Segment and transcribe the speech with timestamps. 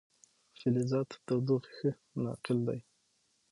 [0.59, 1.89] فلزات د تودوخې ښه
[2.23, 2.79] ناقل دي.